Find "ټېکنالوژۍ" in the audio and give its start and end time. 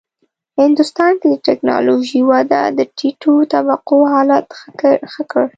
1.47-2.21